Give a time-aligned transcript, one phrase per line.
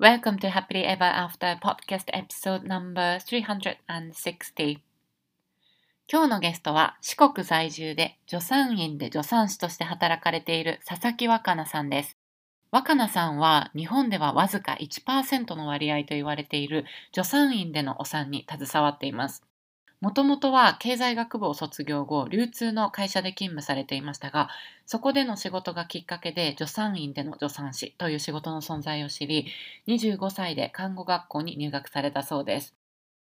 [0.00, 4.80] Welcome to Happily Ever After Podcast Episode No.360
[6.10, 12.18] 今日のゲストは四国在住で助産院で助産師として働かれている佐々木若菜さんです。
[12.72, 19.44] 若菜さんは日本ではわずか1%の割合と言われている助産院でのお産に携わっています。
[20.04, 24.50] もともとは経済学部を卒業後、流通の会社で勤務されていましたが、
[24.84, 29.46] そこでの仕事がきっかけで助産院での助産師という仕事の存在を知り、
[29.86, 32.74] 25歳で看護学校に入学されたそうです。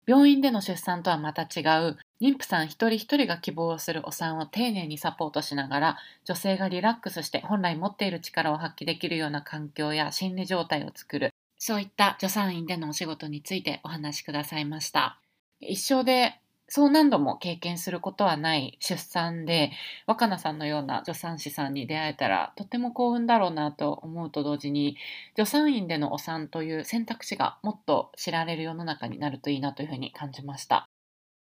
[0.07, 15.19] 病院での出産とはまた違う、妊婦さん一人一人が希望するお産を丁寧にサポートしながら、女性がリラックスして本来持っている力を発揮できるような環境や心理状態を作る、そういった助産院でのお仕事についてお話しくださいました。
[15.59, 16.41] 一生で
[16.73, 19.71] そう何度も経験することはない出産で
[20.07, 24.97] 若菜さんのような助産師さんに出会えたらとても幸運だろうなと思うと同時に
[25.35, 30.89] 助産院でのお産という選択肢がもっと知られる世の中になるといいなというふうに感じました。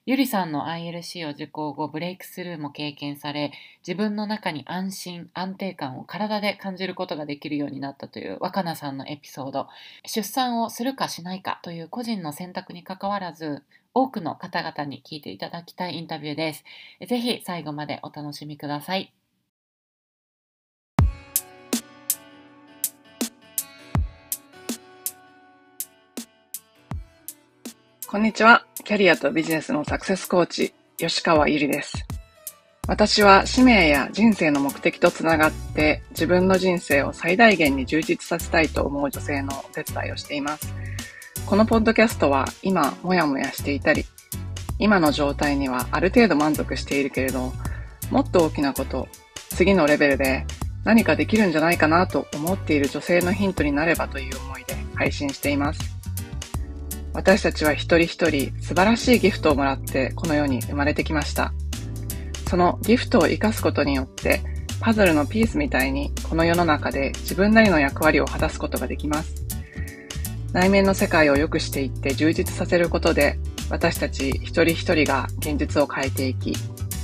[0.07, 3.51] ゆりさんの ILC を受講後ブレイクスルーも経験され
[3.85, 9.67] 自分の中に安心安定感を体で感じることができるようになったという若菜さんのエピソード。
[10.07, 13.61] 出産をするかしないかという個人の選択にかかわらず
[13.93, 16.63] 多くの方々に聞いていただきたいインタビューです。
[17.07, 19.13] ぜひ最後までお楽しみください。
[28.11, 28.65] こんにちは。
[28.83, 32.05] キャリアとビジネスのサクセスコーチ、吉川ゆりです。
[32.85, 40.75] 私は使命や人生の目的とつながって自分の人生を最大限に充実させたいと思う女性のお手伝いをしています。
[41.45, 44.03] このポッドキャストは今もやもやしていたり、
[44.77, 47.53] 今の状態にはある程度満足しているけれど、
[48.09, 49.07] もっと大きなこと、
[49.51, 50.45] 次のレベルで
[50.83, 56.00] 何かできるんじゃないかなと思っている女性のヒントになればという思いで配信しています。
[57.13, 61.53] 私たちは一人一人素晴らしいギフトをもらってこの世に生まれてきました。
[62.49, 64.41] そのギフトを活かすことによって
[64.81, 69.35] パズルのピースみたいにこの世の中で自分なりの役割を果たすことができます。
[70.53, 73.39] 内面の世界を良くしていって充実させることで
[73.69, 76.53] 私たち一人一人が現実を変えていき、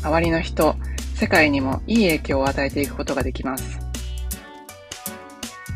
[0.03, 0.75] 周りの人、
[1.15, 3.79] 世界にもいい影響を与えていくことができます。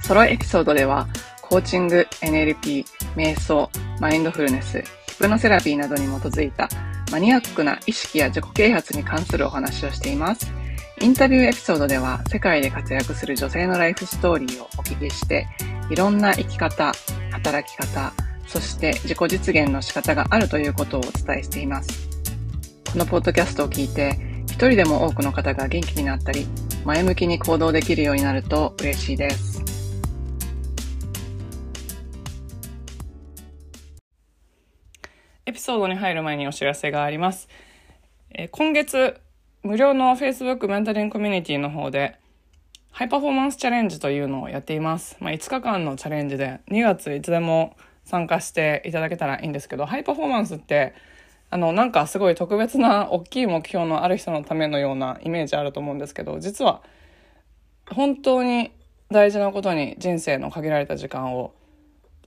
[0.04, 1.08] ソロエピソードでは
[1.42, 6.70] コーチング、NLP、瞑想、マインドフルネス、ヒプノセラピーなどに基づいた
[7.12, 10.52] マニアックな意識や自己啓発に関するお話をしています。
[11.02, 15.48] インタビューエピソードでは世界で活躍する女性のライフストーリーをお聞きして、
[15.90, 16.94] いろんな生き方、
[17.32, 18.14] 働き方、
[18.48, 22.08] そして自己実現の仕方があるということをお伝えしています。
[22.92, 26.48] このポッドキャストを聞いて、一人でも多くの方が元気になったり、
[26.86, 29.71] 前向きに行動できるようになると嬉しいです。
[35.52, 37.50] エピソードに入る前にお知らせがあります。
[38.30, 39.20] えー、今月、
[39.64, 42.18] 無料の Facebook メンタリングコミュニティの方で、
[42.90, 45.18] ハイパフォーマンスチャレンジというのをやっています。
[45.20, 47.76] まあ、5日間のチャレンジで、2月いつでも
[48.06, 50.94] 参加していただけたらいいんですけど、ハイパフォーマンスって、
[51.50, 56.82] あの、なんかすごい特別な大きい目標のある人のためのようなイメージあると思うんですけど、実は、
[57.90, 58.72] 本当に
[59.10, 61.54] 大事なことに人生の限られた時間を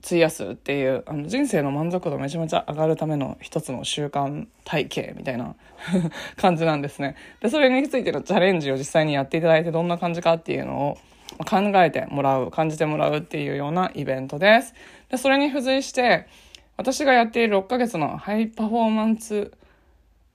[0.05, 5.55] 費やすっていうあの人生の満足度めちゃめちゃ上がるための一つの習慣体系みたいな
[6.37, 7.15] 感じなんですね。
[7.41, 10.97] で、それについてのチャレンジを実際にやっていただいてどんな感じかっていうのを
[11.45, 14.73] 考えてもらう、感じてもらうっていうようなイベントです。
[15.09, 16.27] で、それに付随して、
[16.77, 19.51] 私がやっている6ヶ月のハイパフォーマンス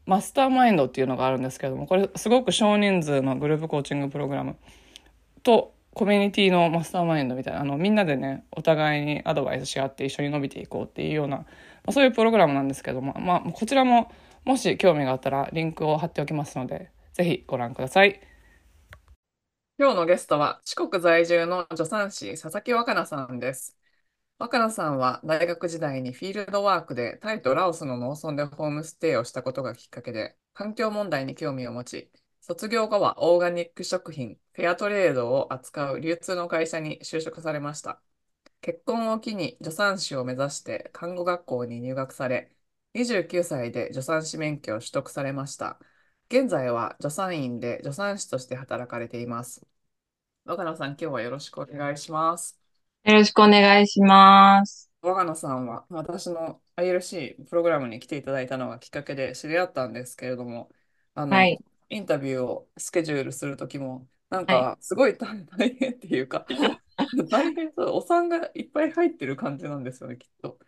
[0.06, 4.56] マスターマインドっていうのがあるんですけども、これすごく少人数のグループコーチングプログラム
[5.42, 11.44] とコミュニティのマスターマインドみたいな、あの、みんなでね、お互いにアドバイスし合って一緒に伸びていこうっていうような、ま
[11.86, 14.10] あ、そういうプログラムなんですけども、まあ、こちらも、
[14.44, 18.20] もし興味があったらリンクを貼っておきますので、ぜひご覧ください。
[19.78, 23.76] 今日のゲストは四国在住の助産師佐々木若菜さんです。
[24.38, 32.10] 若菜さんは大学時代にフィールドワークでタイとラオスの農村でホームステイをしたことがきっかけで環境問題に興味を持ち、
[32.40, 38.00] 卒業後はオーガニック食品、フェアトレードを扱う流通の会社に就職されました。
[38.62, 42.52] 結婚を機に助産師を目指して看護学校に入学され、
[42.94, 45.78] 29歳で助産師免許を取得されました。
[46.30, 49.66] 現在は助産院で助産師として働かれています。
[50.44, 52.60] 若菜さん、今日はよろしくお願いします。
[53.04, 54.90] よろしくお願いします。
[55.02, 60.70] 若菜さんは私の ILC プログラムに来ていただいたのがきっかけで知り合ったんですけれども、
[61.14, 61.60] あの、はい、
[61.90, 66.46] インタビューをスケジュールするときも、なんかすごい大変っていうか、
[67.30, 67.88] 大変そう。
[67.96, 70.58] お産がいっぱい入ってる感じなんですよね、きっと。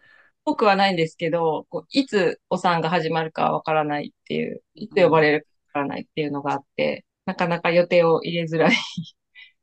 [0.45, 5.43] 多くはないんですけど、こういつお産が始まるかわからないっていう、いつ呼ばれる
[5.73, 8.75] かわからないっていうのがあって、なかなか予定を入れづらい。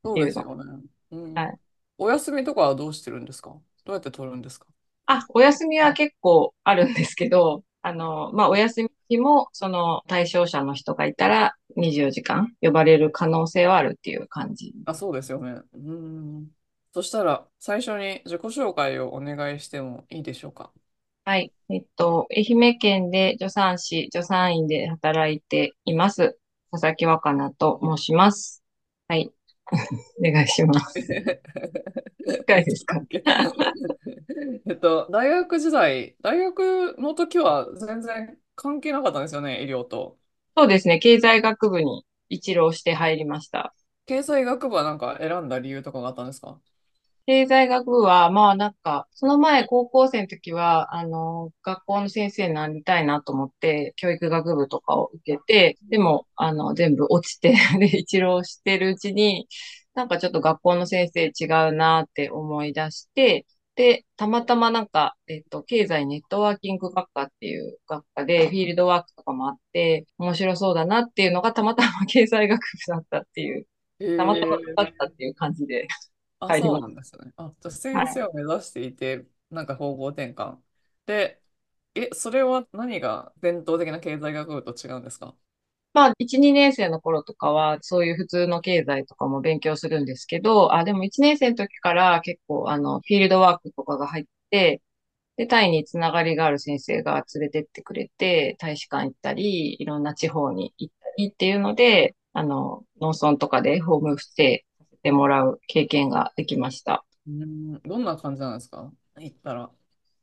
[0.04, 0.88] そうですよね。
[1.10, 1.34] うん。
[1.34, 1.60] はい。
[1.98, 3.50] お休みとかはどうしてるんですか？
[3.84, 4.66] どうやって取るんですか？
[5.06, 14.74] あ、お休みは結構あるんですけど、あの、まあ、お休みも、その対象者の人がいたら24時間呼ばれる可能性はあるっていう感じ。
[14.84, 15.62] あ、そうですよね。
[15.74, 16.50] うん。
[16.92, 20.72] そしたら、最初に自己紹介をお願いしてもいいでしょうか？
[21.24, 21.52] はい。
[21.68, 26.38] えっと、愛媛県で助産師、助産院で働いています。
[26.72, 28.62] 佐々木若菜と申します。
[29.08, 29.32] はい。
[30.18, 31.00] お願いします。
[32.46, 33.00] 深いですか？
[34.68, 40.18] えっと、大学時代、大学の時は全然関係なかったんですよね、医療と。
[40.56, 40.98] そうですね。
[41.00, 43.74] 経済学部に一浪して入りました。
[44.06, 46.60] 経済学部はなんか選んだ理由とかがあったんですか？
[47.26, 59.48] 経済学部は、まあなんか、その前高校生の時は、あの、学校の先生になりたいなと思って、教育学部とかを受けて、でも、あの、全部落ちて で、一浪してるうちに、
[59.94, 63.46] なんかちょっと学校の先生違うなって思い出して、
[63.76, 73.66] で、たまたまなんか、えっと、経済ネットワーキング学科っていう学科で、フィールドワークとかもあって、面白そうだなっていうのがたまたま経済学部だったっていう、
[74.16, 75.88] たまたまだったっていう感じで
[76.40, 77.32] あ、そうなんですね。
[77.36, 80.60] あ、じゃあ先生を目指していて、なんか方向転換。
[81.06, 81.42] で、
[81.94, 85.36] え、それは何が伝統的な経済学部と違うんですか？
[85.92, 94.82] まあ、1、2年生の頃とかは、そういう普通の経済とかも勉強するんですけど、あ、でも1年生の時から結構、あの、フィールドワークとかが入って、
[95.36, 104.69] で、タイにつながりがある先生が連れてってくれて、大使館行ったり、いろんな地方に行ったりっていうので、あの、農村とかでホームステイ
[105.00, 107.04] させてもらう経験ができました。
[107.26, 108.92] うん、どんな感じなんですか？
[109.18, 109.70] 行ったら。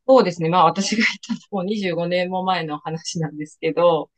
[0.07, 0.49] そうですね。
[0.49, 4.09] まあ私が行ったのも25年も前の話なんですけど、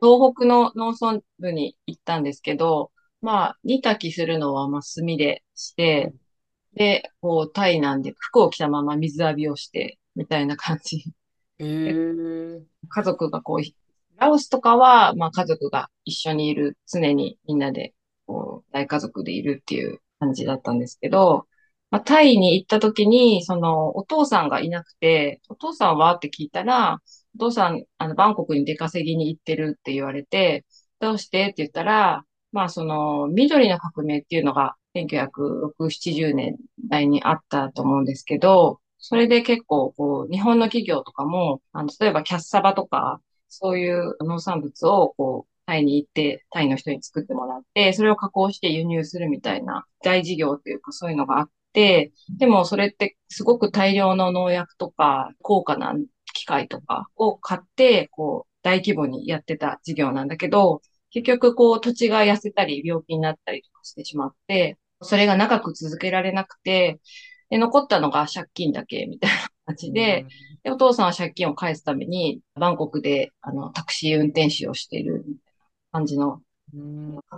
[0.00, 2.92] 東北の農村部に行ったんですけど、
[3.22, 6.12] まあ、煮炊きするのは、まあ、炭でして、
[6.74, 11.04] で、こう、タイなんで、服を着たまま水浴びをして、みたいな感じ。
[11.58, 17.94] 家族がこう、ラオスとかは、まあ、家族が一緒にいる、常にみんなで、
[18.26, 21.46] こう、大家族でいるっていう感じだったんですけど、
[21.90, 27.00] まあ、タイに行った時に、その、お父さんがいなくて、お父さんはって聞いたら、
[27.36, 30.64] お父さん、あの、バンコクに出稼ぎに行ってるって言われて、
[31.00, 36.56] どうしてって言ったら、まあ、その、緑の革命っていうのが、1960、70年
[36.88, 55.94] 代にあったと思うんですけど、それで結構、こう、日本の企業とかも、あの、例えばキャッサバとか、そういう農産物を、こう、タイに行って、タイの人に作ってもらって、それを加工して輸入するみたいな大事業っていうかそういうのがあって、でもそれってすごく大量の農薬とか高価な
[56.34, 67.00] 機械とかを買って、こう、大規模にやってた事業なんだけど、結局、こう、土地が痩せたり、病気になったりとかしてしまって、それが長く続けられなくて、
[67.50, 70.26] で、残ったのが借金だけ、みたいな感じで、
[70.64, 75.24] で、お父さんは借金を返すために、バンコクで、あの、タクシー運転手をしている、
[75.94, 76.42] 感じの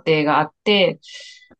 [0.05, 0.99] 家庭があって、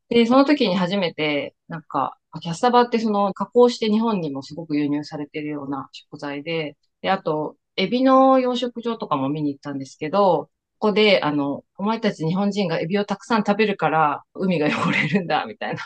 [0.10, 10.50] で、その時に初めて、なんか、キャッサバってその加工して日本にもすごく輸入されているような食材で、で、あと、エビの養殖場とかも見に行ったんですけど、
[10.80, 15.82] ここで、あの、お前たち日本人がエビをたくさん食べるから海が汚れるんだ、みたいな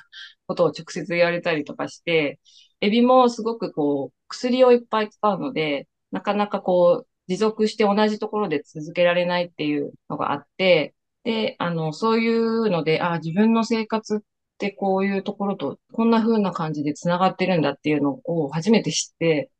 [0.48, 2.40] ことを直接言われたりとかして、
[2.82, 14.20] エビもすごくこう、薬をいっぱい使うので、なかなかこう、持続して同じところで続けられないっていうのがあって、で、あの、そういうので、あ、自分の生活っ
[14.58, 19.52] てこういうところとこんな風な感じで繋がってるんだっていうのを初めて知って、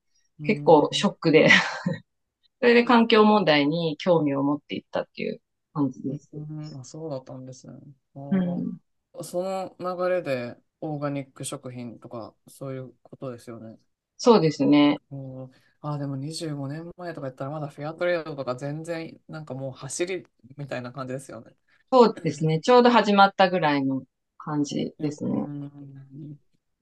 [0.46, 1.50] 結構ショックで
[2.60, 5.42] それで環境問題に興味を持っていったっていう
[5.74, 6.30] 感じです。
[6.34, 7.74] うん、あそうだったんですね。
[8.16, 13.78] うん、その流れでオーガニック食品とかそういうことですよね。
[14.18, 14.98] そうですね。
[15.12, 15.52] うん、
[15.82, 21.56] あでも25年前とか言ったらまだフェアトレードとか全然なんかもう走りみたいな感じですよね。
[21.92, 22.60] そうですね。
[22.60, 24.04] ちょうど始まったぐらいの
[24.38, 25.48] 感じですね。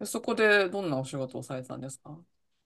[0.05, 2.17] そこでどんなお仕事をされてたんですか？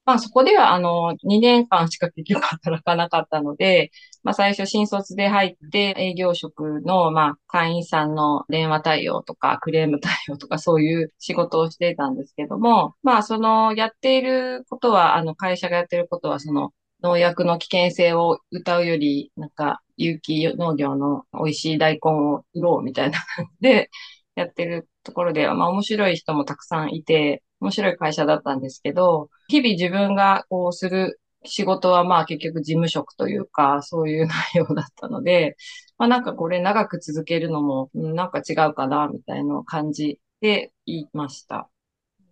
[0.06, 3.92] まあそこではあの2年間しか結局働かなかったので、
[4.24, 23.90] まあ最初新卒で入って営業職のまあ会員さんの電話対応とかクレーム対応とかそういう仕事をしていたんですけども、まあそのやっていることはあの会社がやっていることはその農薬の危険性を歌うよりなんか有機農業の美味しい大根を売ろうみたいな感じで
[24.36, 35.56] やってるところでまあ面白い人もたくさんいて、面白い会社だったんですけど、日々自分がこうする仕事はまあ結局事務職というか、そういう内容だったので、
[35.98, 41.70] まあなんかこれ長く続けるのも、うんなんか違うかな、みたいな感じで言いました。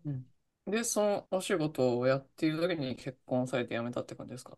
[0.05, 0.25] うん
[0.67, 4.57] で、そのお仕事をやっている時に結婚されて辞めたって感じですか？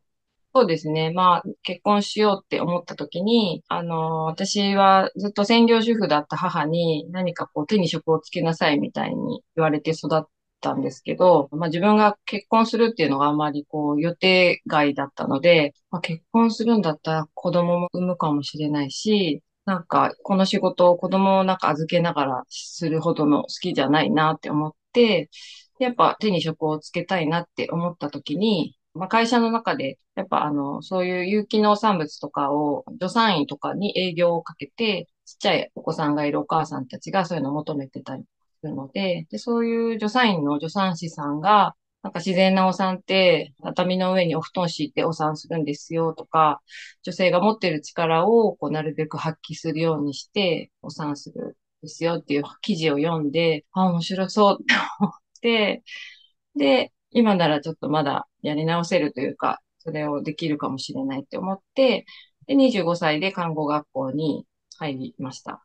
[0.55, 1.11] そうですね。
[1.11, 10.23] まあ、結婚しようって思った時に、あの、私はずっと専業主婦だった母に何かこう手に職をつけなさいみたいに言われて育っ
[10.63, 25.29] たんですけど、まあ自分が結婚するっていうのがあまりこう予定外だったので、まあ、結婚するんだったら子供も産むかもしれないし、なんかこの仕事を子供をなんか預けながらするほどの好きじゃないなって思って、
[25.79, 38.23] やっぱ手に職をつけたいなって思った時に、まあ、会社の中で、やっぱあの、そういう有機農産物とかを助産院とかに営業をかけて、ちっちゃいお子さんがいるお母さんたちがそういうのを求めてたり
[38.69, 46.61] ので、で、そういう助産院の助産師さんが、なんか自然なお産って、畳の上にお布団敷いてお産するんですよとか、
[47.03, 51.53] 女性が持ってる力をこうなるべく発揮するようにしてお産するん
[51.83, 55.83] ですよっていう記事を読んで、あ、面白そうって思って、
[56.55, 62.05] で、今ならちょっとまだやり直せるというか、それをできるかもしれないって思って、
[62.47, 64.45] で、25歳で看護学校に
[64.77, 65.63] 入りました。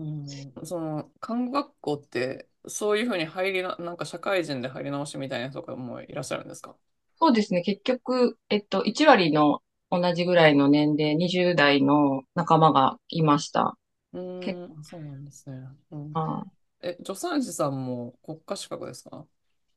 [0.00, 6.76] うん、その看護学校ってそういうふうに入りな、なんか社会人で入り直しみたいな人とかもいらっしゃるんですか？
[7.18, 7.62] そうですね。
[7.62, 13.76] 結局、えっと、1割の同じぐらいの年齢、20代の仲間がいました。
[14.12, 15.56] うー結ん、そうなんですね。
[15.90, 16.44] うん、あ
[16.82, 19.26] え、助産師さんも国家資格ですか？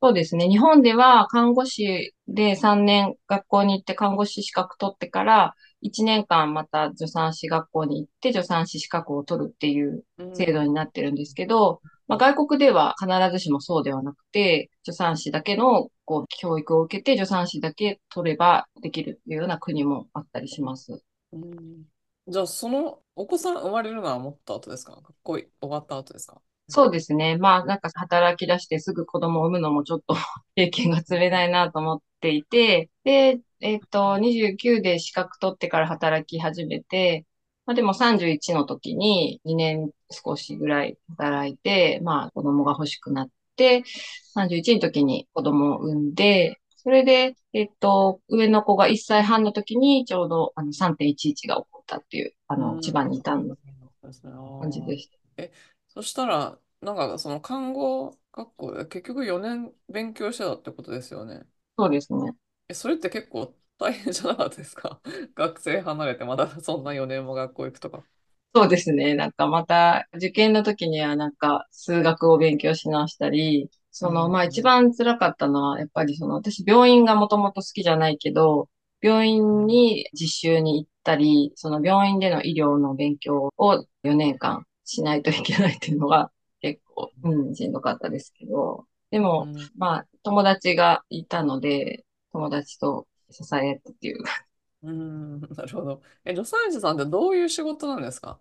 [0.02, 0.48] そうですね。
[0.48, 5.54] 日本では看護師で3年学校に行って看護師資格取ってから、
[5.84, 21.02] 1年間また助産師学校に行って助産師資格を取るっていううん制度になってるんですけど、まあ、外国では必ずしもそうではなくて、助産師だけのこう教育を受けて助産師だけ取ればできるっていうような国もあったりします。
[21.32, 21.84] うん
[22.26, 24.92] じゃあ、そのお子さん生まれるのはもっと後ですか？
[24.92, 26.40] 学校終わった後ですか？
[26.68, 27.36] そうですね。
[27.36, 30.16] まあなんか働き出してすぐ子供を産むのもちょっと
[30.56, 37.24] 経験が積めないなと思っていて、で、えっと、29で資格取ってから働き始めて、
[37.64, 43.82] まあでも31の時に2年少しぐらい働いて、まあ子供が欲しくなって、
[44.34, 53.56] 31の時に子供を産んで、それで、えっと、上の子が1歳半の時にちょうどあの3.11が起こったっていう、あの、千葉にいたの
[54.60, 55.18] 感じでした。
[55.88, 61.46] そしたら、なんかその看護学校で結局4年勉強してたってことですよね。
[61.78, 62.32] そうですね。
[62.68, 65.00] え、それって結構大変じゃなかったですか？
[65.34, 68.04] 学生離れてまだそんな4年も学校行くとか。
[68.54, 69.14] そうですね。
[69.14, 78.68] なんかまた受験の時にはなんか数学を勉強し直したり、その、うんまあ一番辛かったのはやっぱりその私病院がもともと好きじゃないけど、
[79.02, 86.30] 病院に実習に行ったり、その病院での医療の勉強を4年間しないといけないっていうのが
[86.60, 92.03] 結構、うん、しんどかったですけど、でも、うんまあ友達がいたので、
[92.34, 94.18] 友達と支え合ってっていう
[94.82, 96.02] うーん、なるほど。
[96.24, 98.38] え、助産師さんってどういう仕事なんですか？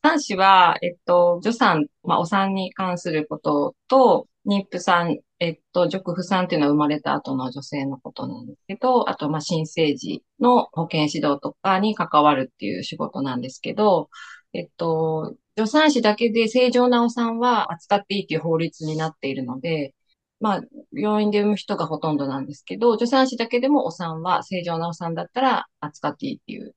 [0.00, 14.08] 男子は、えっと、助産、まあ、お産に関することと、妊婦さん、えっと、直婦さんっていうのは生まれた後の女性のことなんですけど、あと、まあ、新生児の保健指導とかに関わるっていう仕事なんですけど、
[14.52, 19.94] えっと、助産師だけで正常なお産は扱っていいっていう法律になっているので、
[20.42, 26.74] まあ、病院で産む人がほとんどなんですけど、助産師だけでもお産は正常なお産だったら扱っていいっていう、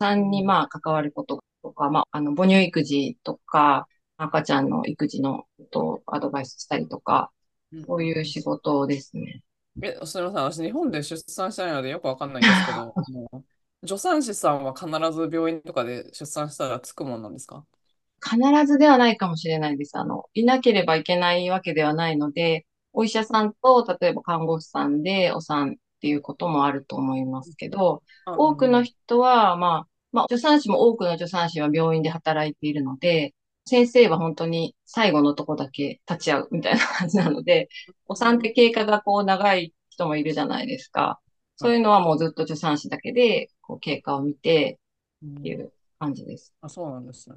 [0.00, 7.30] お産にまあ関わることとか、まあ、あの、母乳育児とか、赤ちゃんの育児のことをアドバイスしたりとか、
[7.86, 9.42] そういう仕事ですね。
[9.82, 10.44] え、すみません。
[10.44, 12.94] 私、日本で出産したいのでよくわかんないんですけど、
[13.86, 17.66] 助産師さんは必ず病院とかで出産したらつくもんなんですか？
[18.22, 19.96] 必ずではないかもしれないです。
[19.98, 33.34] あの、いなければいけないわけではないので、お医者さんと、例えば看護師さんでお産っていうこともあると思いますけど、多くの人は、まあ、まあ、助産師も多くの助産師は病院で働いているので、
[33.66, 37.68] 先生は本当に最後のとこだけ立ち会うみたいな感じなので、
[38.06, 41.20] お産って経過がこう長い人もいるじゃないですか。
[41.56, 44.78] そういうのはもうずっと助産師だけで、こう経過を見て
[45.22, 46.54] うんっていう感じです。
[46.62, 47.36] あ、そうなんですね。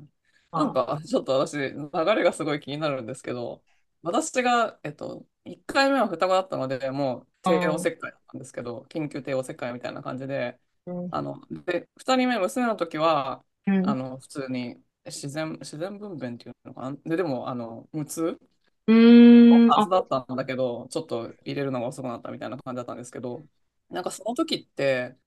[0.52, 3.62] まあなんか、ちょっと私、流れがすごい気になるんですけど、
[4.02, 11.12] 私が、えっと、1回目は双子だったので、もう帝王切開だったんですけど、緊急帝王切開みたいな感じで、うん。
[11.12, 13.84] あの、で、2人目、娘の時は、うん。
[13.84, 16.98] あの、普通に自然、自然分娩っていうのかな？
[17.06, 18.40] で、でも、あの、無痛？
[18.88, 23.48] うーん、あ、はずだったんだけど、ちょっと入れるのが遅くなったみたいな感じだったんですけど、
[23.90, 25.18] なんかその時って、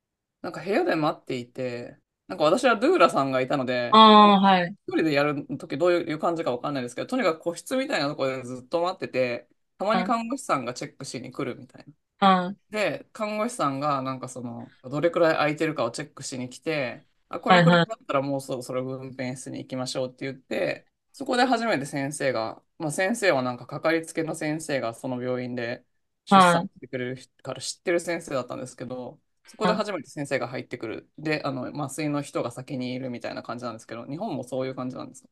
[0.43, 1.99] なんか部屋で待っていて、
[2.29, 3.99] なんか私はドゥーラさんがいたので、あ
[4.37, 4.77] あ、はい。
[4.89, 9.49] 一人でやる時どういう感じかわかんないですけど、とにかく個室みたいなところでずっと待ってて、
[9.85, 11.93] たまにあ、看護師さんがチェックしに来るみたいな。
[12.21, 17.89] あ、で、看護師さんがなんかその、どれくらい空いてるかをチェックしに来て、あ、こはい、れくらいはい。
[17.89, 25.85] だったらもうそろそろ分娩室に行きましょうって言って、そこで初めて先生が、まあ先生はなんかかかりつけの先生がその病院で
[26.25, 31.11] 出産はい、してくれるから知ってる先生だったんですけど、そこであ、初めて先生が入ってくる。
[31.19, 35.29] で、あの、麻酔の人が先にいるみたいな感じなんですけど、日本もそういう感じなんですか？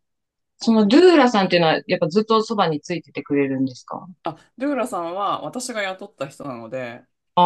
[0.63, 4.07] そのドゥーラさんっていうのは、やっぱずっとそばについててくれるんですか？
[4.23, 7.45] あ、ドゥーラさんは私が雇った人なので、ああ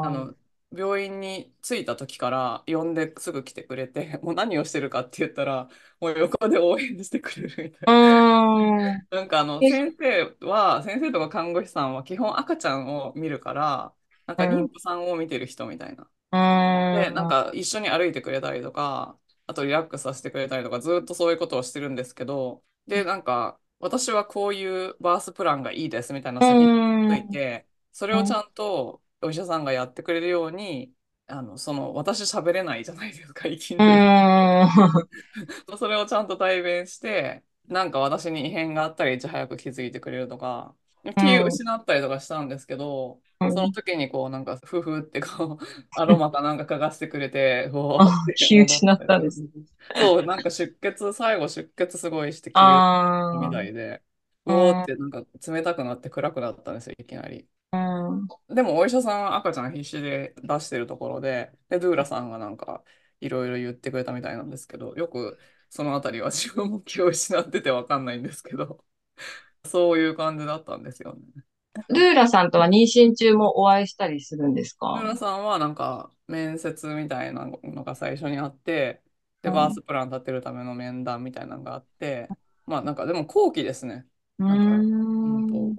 [0.00, 0.34] あの、
[0.72, 5.68] 病院に着いた時から呼んですぐ来てくれて、 もう何をしてるかって言ったら、
[6.00, 9.18] もう横で応援してくれるみたういな。
[9.18, 13.94] なんかあの、え、先生は、先生とか看護師さんは基本赤ちゃんを見るから、
[14.26, 16.10] なんか妊婦さんを見てる人みたいな。
[16.32, 16.36] ー
[16.92, 19.18] で、なんん、か一緒に歩いてくれたりとか、
[19.52, 30.94] あとリラックスさせてくれたりとか、ずっとそういうことをしてるんですけど、で、なんか、私はこういうバースプランがいいですみたいな先にん、つういて、それをちゃんとお医者さんがやってくれるように、
[31.26, 34.16] あの、その、私喋れないじゃないですか、いきーなり。
[34.98, 35.02] ん、
[35.78, 40.81] それをちゃんと代弁して、なんか私に異変があったらいち早く気づいてくれるとか、う
[41.16, 43.72] 気ん、失ったりとかしたんですけど、そのうん。
[43.72, 48.82] 時にこうなんかふふってこうアロマかなんか嗅がしてくれて、気戻ったりとか。
[48.84, 49.42] 失ったんです。
[49.94, 52.84] そう、なんか出血、最後出血すごいして気を
[53.32, 54.02] みあたいで、
[54.46, 57.48] うおーっあ、てなんか冷たくなって暗くなったんですよ、いきなり。
[57.72, 58.28] うん、うん。
[58.48, 62.84] でもお医者さんは赤ちゃん必死で出してるところで、で、ドゥーラさんがなんか
[63.20, 65.38] いろいろ言ってくれたみたいなんですけど、よく
[65.70, 68.84] そのあたりは自分も気を失っててわかんないんですけど、
[69.64, 71.22] そういう感じだったんですよね。
[71.90, 74.88] ルーラさんとは妊娠中もお会いしたりするんですか？
[74.92, 79.02] ドゥーラさんはなんか面接みたいなのが最初にあって、
[79.42, 79.72] で、バーうん。
[79.72, 82.34] スプラン立てるための面談みたいなのがあって、
[82.66, 84.06] まあなんかでも後期ですね。
[84.46, 84.86] なんか、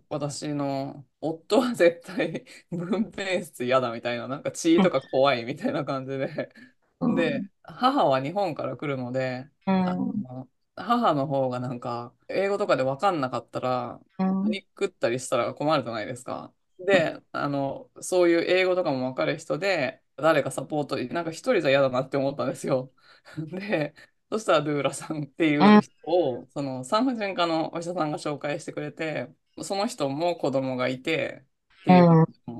[0.10, 6.54] 私の夫は絶対分娩室嫌だみたいな、なんか血とか怖いみたいな感じで。
[7.00, 7.48] うで、ん。
[7.64, 10.24] 母は日本から来るので、うあん。
[10.24, 14.44] の、母の方がなんか、英語とかで分かんなかったら、うん。
[14.44, 16.54] パニックったりしたら困るじゃないですか。
[16.80, 22.94] で、あの、そういう英語とかも分かる人で、誰かサポート、なんか一人じゃ嫌だなって思ったんですよ。
[23.52, 23.94] で、
[24.32, 29.30] そしたらドゥーラさんっていう人を、その産婦人科のお医者さんが紹介してくれて、
[29.64, 31.46] その人も子供がいて
[31.82, 32.14] っていう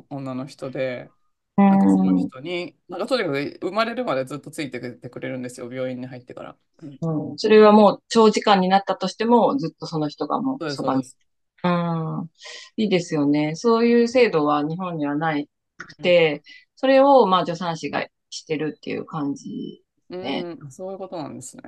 [0.10, 1.12] 女の人で、
[1.58, 2.30] うなんかそのん。
[2.30, 6.58] 人に、なんかとにかく生まれるまでずっとついてくれてくれるんですよ、病院に入ってから。
[6.82, 6.98] うん、
[7.32, 7.38] うん。
[7.38, 11.02] それはもう長時間になったとしても、ずっとその人がもうそうです、そばに。
[11.02, 11.18] そうです。
[11.64, 12.32] うん。
[12.78, 13.56] いいですよね。
[13.56, 16.44] そういう制度は日本にはないくうん、て、
[16.76, 19.83] それをまあ助産師がしてるっていう感じ
[20.18, 20.42] うね。
[20.42, 21.64] ん、そういうことなんですね。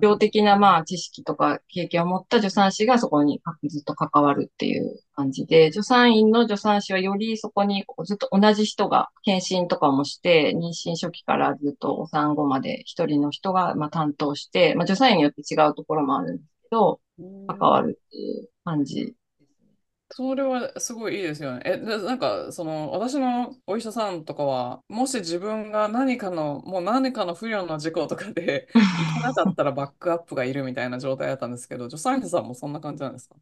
[0.00, 0.18] 病。
[0.18, 19.14] 的なまあ知識とか経験を持った助産師がそこにずっと関わるっていう感じで、助産院の助産師はよりそこにずっと同じ人が検診とかもして、妊娠初期からずっとお産後まで一人の人がまあ担当して、まあ助産院によって違うところもあるんですけど、う関んわるっていう感じ。
[20.12, 21.62] それはすごいいいですよね。
[21.64, 33.36] え、で、なんか、その、私のお医者さんとかは、もし自分が何かの、もう何かの不慮の事故とかで行けなかったらバックアップがいるみたいな状態だったんですけど、助産師さんもそんな感じなんですか？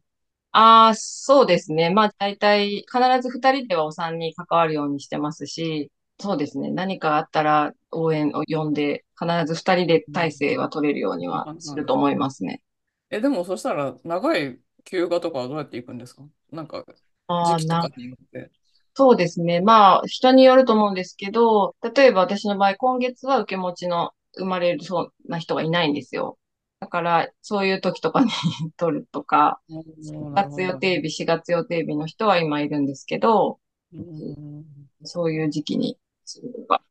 [0.51, 1.89] ああ、そうですね。
[1.91, 2.87] まあ大体必
[3.21, 6.71] ず二人ではお産に関わるようにしてますし、そうですね。
[6.71, 11.53] 何かあったら応援を呼んで、必ず二人で体制は取れるようには。
[11.59, 12.61] すると思いますね。
[13.09, 16.23] え、でもそしたら、長い休暇とかはどうやって行くんですか？
[16.51, 16.83] なんか、
[17.27, 18.51] ああ、な、時期とかによって。
[18.95, 19.61] そうですね。
[19.61, 26.37] まあ人によると思うんですけど、例えば私の場合、今月は受け持ちの生まれるそうな人がいないんですよ。
[26.79, 28.29] だから、そういう時とかに
[28.77, 30.61] 取るとか、おー、なる3月。
[30.61, 33.59] 予定日、4月予定日の人は今いるんですけど、
[33.93, 34.65] うん、
[35.03, 36.81] そういう時期にするとか。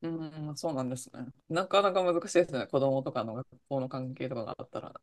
[0.00, 1.26] うん、そうなんですね。
[1.48, 2.66] なかなか難しいですね。
[2.66, 4.94] 子供とかの学校の関係とかがあったら。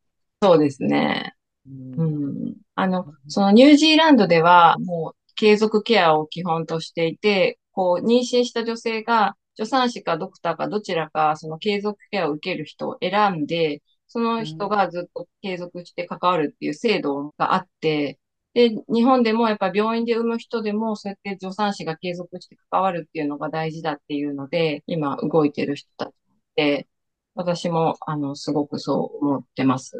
[0.42, 1.35] そうですね。
[1.66, 2.06] ううん。
[2.06, 2.54] ん。
[2.74, 14.68] あの、そのニュージーランドではもう継続ケアを基本としていて、こう、妊娠した女性が助産師かドクターかどちらかその継続ケアを受ける人を選んで、その人うん。
[14.76, 18.18] がずっと継続して関わるっていう制度があって、
[18.54, 26.14] で、日本でもやっぱ病院で産む人でもそうやって助産師が継続して関わるっていうのが大事だっていうので、今動いてる人たち
[26.56, 26.88] で、
[27.34, 29.92] 私もあの、すごくそう思ってます。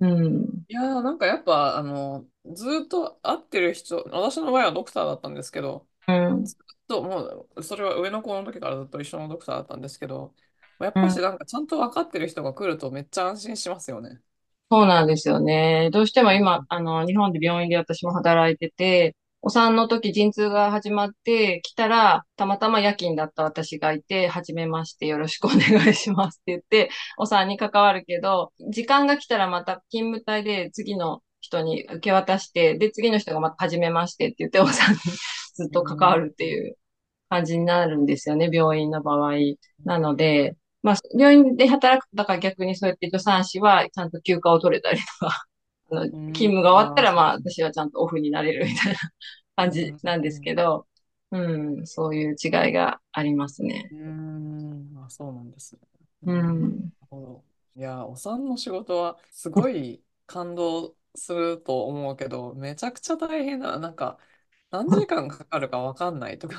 [0.00, 0.64] うん。
[0.68, 6.44] いやーなんかやっぱあのずーっと会ってる人私の場合はドクターだったんですけどうん。
[6.44, 10.34] ずっともうそれは上の子の時からずっと一緒のドクターだったんですけど
[10.80, 14.22] やっぱしなんかちゃんと分かってる人が来るとめっちゃ安心しますよね。
[14.70, 15.90] そうなんですよね。
[15.92, 35.00] どうしても今、あの、日本で病院で私も働いてて、お産の時陣痛が始まって来たら、たまたま夜勤だった私がいて、はじめましてよろしくお願いしますって言って、お産に関わるけど、時間が来たらまた勤務帯で次の人に受け渡して、で、次の人がまたはじめましてって言って、お産に
[35.54, 36.76] ずっと関わるっていう
[37.28, 39.32] 感じになるんですよね、病院の場合。
[39.84, 45.44] なので、まあ、病院で働く、だから逆にそうやって助産師はちゃんと休暇を取れたりとか、
[46.32, 48.98] 勤務が終わったらまあ私はちゃんとオフになれるみたいな
[49.56, 50.86] 感じなんですけど、
[51.30, 53.90] うん、そういう違いがありますね。
[53.90, 55.80] うーん、あ、そうなんですね。
[56.26, 56.92] うん。
[57.00, 57.44] なるほど。
[57.76, 64.18] いや、お産の仕事はすごい感動すると思うけど、めちゃくちゃ大変な、なんか
[64.70, 66.56] 何時間かかるかわかんないとか。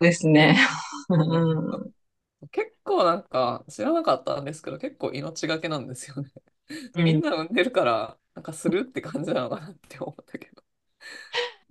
[0.00, 0.58] ですね。
[1.08, 1.16] う
[1.88, 1.92] ん。
[2.52, 6.30] 結構なんか知らなかったんですけど、結構命がけなんですよね。
[6.96, 10.62] みんな産んでるから、なんかするって感じなのかなって思ったけど。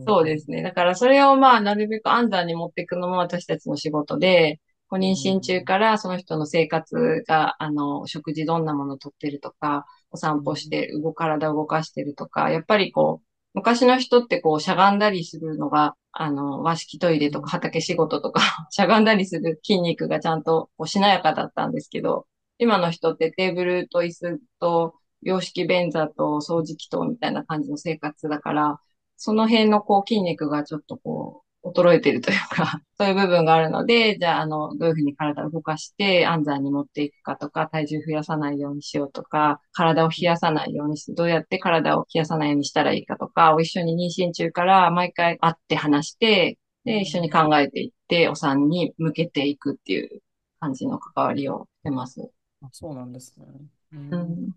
[0.06, 0.62] そうですね。
[0.64, 22.28] だからそれをまあなるべく安産に持っていくのも私たちの仕事で、ご妊娠中からその人の生活が、あの、食事どんなものをとってるとか、お散歩して、動、体を動かしてるとか、やっぱりこう、昔の人ってこう、しゃがんだりするのが、あの、和式トイレとか畑仕事とか、 しゃがんだりする筋肉がちゃんとこうしなやかだったんですけど、
[22.60, 28.80] 今の人ってテーブルと椅子と、洋式便座と掃除機とみたいな感じの生活だから、
[29.15, 50.22] その辺のこう筋肉がちょっとこう、衰えてるというか、 そういう部分があるので、じゃあ、あの、どういうふうに体を動かして安産に持っていくかとか、体重増やさないようにしようとか、体を冷やさないようにして、どうやって体を冷やさないようにしたらいいかとか、を一緒に妊娠中から毎回会って話して、で、一緒に考えていって、お産に向けていくっていう
[50.60, 52.32] 感じの関わりをしてます。
[52.62, 53.46] あ、そうなんですね。
[53.91, 54.52] ううんん。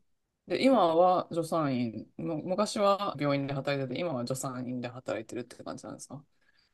[0.46, 6.24] で、今は助産院、む昔は病院で働いてて、今は助産院で働いてるって感じなんですか？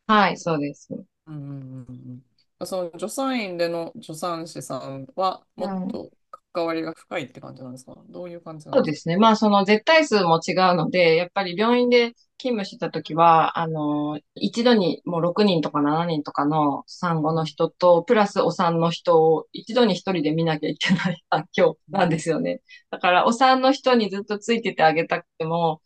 [0.07, 0.89] はい、そうです。
[1.27, 2.23] うんうんうん
[2.61, 2.67] うん。
[2.67, 6.11] その助産院での助産師さんはもっと
[6.53, 7.97] 関わりが深いって感じなんですか？
[8.09, 9.17] どういう感じなんですそうですね。
[9.17, 22.61] まあ、その絶対数も違うので、やっぱり病院で勤務してた時は、あの、一度にもう6人とか7人とかの産後の人と、プラスお産の人を一度に一人で見なきゃいけない環境なんですよね。
[22.91, 25.81] だから、お産の人にずっとついててあげたくても、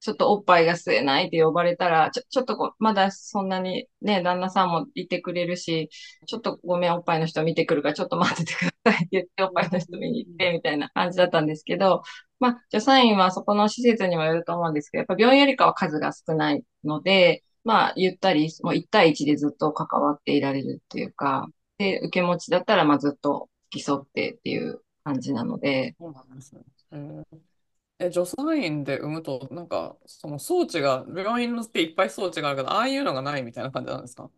[0.00, 5.88] ちょっとおっぱいが吸えないって呼ばれたら、ちょ、ちょっとこ、まだそんなにね、旦那さんもいてくれるし、
[6.26, 12.02] ちょっとごめん、おっぱいの人見てくるから、ちょっと待っててくださいって言って、おっぱいの人見に行って、みたいな感じだったんですけど、
[12.40, 26.62] まあ、助産院はそこの施設にもよると思うんですけど、やっぱ病院よりかは数が少ないので、まあ、ゆったり、もう1対1でずっと関わっていられるっていうか、で、受け持ちだったら、まあ、ずっと付き添ってっていう感じなので、そうなんですね。
[26.92, 27.24] えー
[27.98, 34.30] え、助産院で産むと、なんか、その装置が、病院のっていっぱい装置があるけど、ああいうのがないみたいな感じなんですか？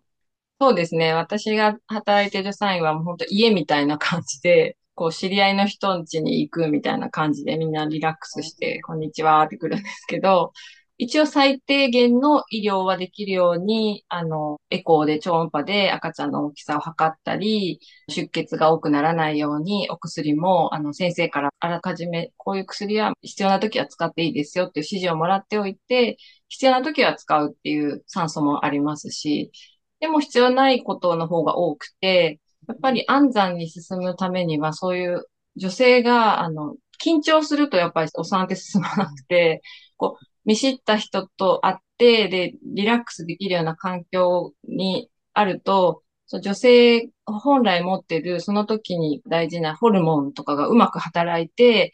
[0.60, 1.12] そうですね。
[1.14, 10.52] 私が働いてる際はもう本当家みたいな感じで、こう知り合いの人ん家に行くみたいな感じでみんなリラックスして、こんにちはって来るんですけど、
[10.96, 26.16] 一応最低限の医療はできるように、あの、エコーで超音波で赤ちゃんの大きさを測ったり、出血が多くならないように、お薬も、あの、先生からあらかじめ、こういう薬は必要な時は使っていいですよっていう指示をもらっておいて、
[26.48, 29.52] 必要な時は使うっていう酸素もありますし、
[30.00, 35.24] でも必要ないことの方が多くて、やっぱり安産に進むためには、そういう
[35.56, 39.62] 女性が、あの、緊張するとやっぱりお産って進まなくて、
[39.96, 46.02] こう、見知った人と会って、で、リラックスできるような環境にあると、
[46.42, 51.92] 女性本来持ってるその時に大事なホルモンとかがうまく働いて、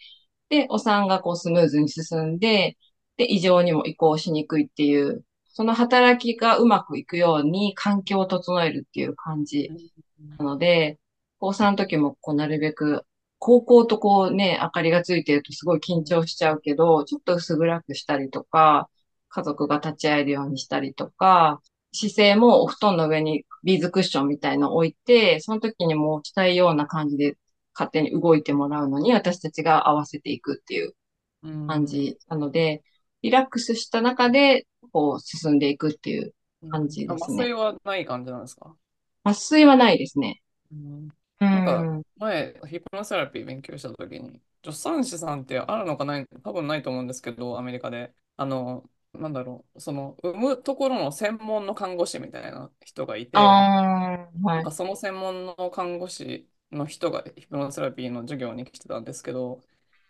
[0.50, 2.76] で、お産がこうスムーズに進んで、
[3.16, 9.72] で、異常にも移行しにくいっていう、その働きがうまくいくように環境を整えるっていう感じ。
[10.38, 10.98] なので、
[11.38, 13.06] 高3の時もこうなるべく、
[13.38, 18.88] 高校とこうね、明かりがついてるとすごい緊張しちゃうけど、ちょっと薄暗くしたりとか、
[19.28, 21.60] 家族が立ち会えるようにしたりとか、
[21.92, 27.37] 姿勢もお布団の上にビーズクッションみたいのを置いて、その時にもうしたいような感じで
[27.74, 30.94] 勝手に動いてもらうのに私たちが合わせていくっていう
[31.66, 32.82] 感じなので、
[33.22, 36.34] リラックスした中でこう進んでいくっていう
[36.68, 37.42] 感じですね。
[37.44, 38.74] あ麻酔はない感じなんですか？
[39.24, 40.40] 麻酔はないですね。
[40.72, 41.08] うんうん。
[41.50, 42.04] なんかん。
[42.16, 48.14] 前、ヒプノセラピー勉強したときに、助産師さんってあるのかない、多分ないと思うんですけど、アメリカで。
[48.37, 53.64] あの、なんだろう、その、産むところの専門の看護師みたいな人がいあて、
[54.22, 54.62] あ、はい。
[54.62, 59.62] なんかその専門の看護師の人がヒプノセラピーの授業に来てたんですけど、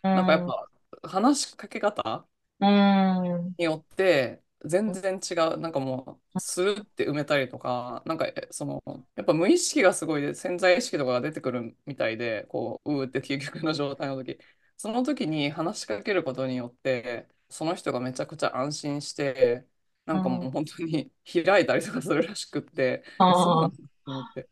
[0.03, 0.11] うん。
[0.13, 0.69] なんかやっぱ
[1.09, 2.27] 話しかけ方
[2.59, 3.55] うん。
[3.57, 5.57] によって全然違う。
[5.57, 8.83] なんかもう、スルって埋めたりとか、なんかえその、
[9.15, 14.39] やっぱ無意識がすごいで潜在意識とかが出てくるみたいで、こう、うーって究極の状態の時、
[14.77, 19.65] その時に話しかけることによって、その人がめちゃくちゃ安心して、
[20.05, 20.51] なんかもううん。
[20.51, 24.49] 本当に開いたりとかするらしくって、え、そうなあんだと思って。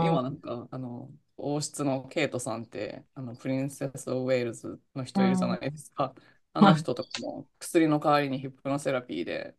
[0.00, 5.62] 今なんか、あの、王室のケイトさんって、あの、プリンセス・オブ・ウェールズのあ、人いるじゃなうん。
[5.64, 6.14] いですか。
[6.58, 6.84] あのはい。
[6.84, 9.54] 人とかも薬の代わりにヒプノセラピーで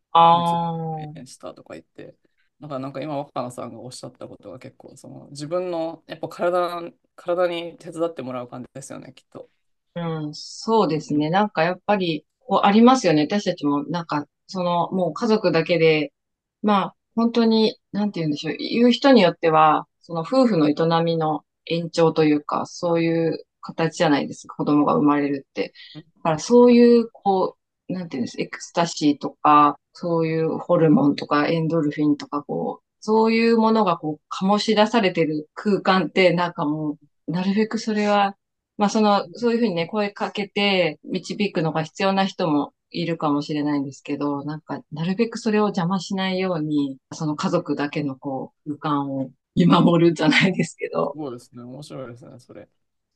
[1.26, 2.16] したとか言って、
[2.60, 9.50] だからなんか今若菜さんがおっしゃったことが結構その自分のやっぱ体、体に手伝ってもらう感じですよね、きっと。
[9.96, 10.34] うん。
[10.34, 11.30] そうですね。
[11.30, 13.24] なんかやっぱり、こうありますよね。
[13.24, 16.14] 私たちも、なんか、その、もう家族だけで、
[16.62, 18.56] まあ、本当に、なんて言うんでしょう。
[18.58, 24.56] 言う人によっては、その夫婦の営みの延長というか、そういう形じゃないですか。
[24.56, 25.74] 子供が生まれるって。
[25.96, 27.56] だからそういう、こ
[27.90, 38.36] う、なんていうんです、エクスタシーとか、そういうホルモンとかエンドルフィンとか、こう、そういうものがこう、醸し出されてる空間って、なんかもう、なるべくそれは、
[38.78, 52.68] まあその、そういうふうにね、声かけて導くのが必要な人もいるかもしれないんですけど、なんか、なるべくそれを邪魔しないように、その家族だけのこう、空間を見守るじゃないですけど、そうですね、面白いですね、それ。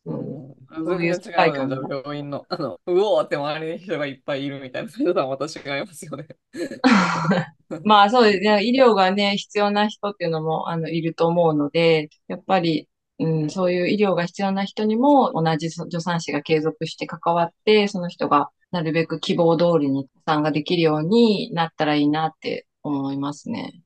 [0.05, 6.27] うん、そういう世界観病院の、あの、うおーって周りに人がいっぱいいるみたいな、そういうのは私がいますよね。
[7.85, 8.65] まあそうですね。
[8.65, 12.89] 医療がね、必要な人っていうのも、あの、いると思うので、やっぱり、
[13.19, 23.81] うん、そういう医療が必要な人にも同じ助産師が継続して関わって、その人がなるべく希望通りに負担ができるようになったらいいなって思いますね。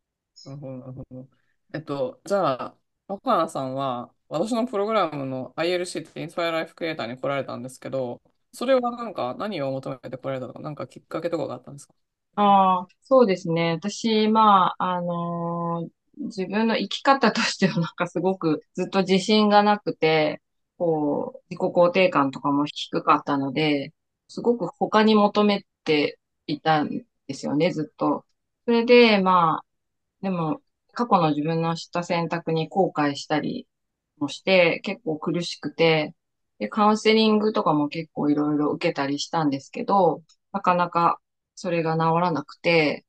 [0.45, 1.27] なるほど、なるほど。
[1.73, 2.75] えっと、じゃあ、
[3.07, 8.21] 若菜さんは、私のプログラムの ILC ってインスパイアライフクリエイターに来られたんですけど、
[8.53, 11.93] それはなんか何を求めて来られたとか、なんかきっかけとかがあったんですか？
[12.35, 13.71] ああ、そうですね。
[13.71, 20.41] 私、まあ、あのー自分の生き方としてはなんかすごくずっと自信がなくて、
[20.79, 23.93] こう、自己肯定感とかも低かったので、
[24.27, 26.89] すごく他に求めていたん
[27.27, 28.25] ですよね、ずっと。
[28.65, 29.65] それで、まあ、
[30.21, 30.61] でも、
[30.93, 33.67] 過去の自分のした選択に後悔したり
[34.17, 36.13] もして、結構苦しくて、
[36.59, 41.19] で、カウンセリングとかも結構いろいろ受けたりしたんですけど、なかなか
[41.55, 43.05] それが治らなくて、